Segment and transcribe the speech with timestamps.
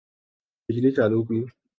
[0.69, 1.39] بجلی چالو کی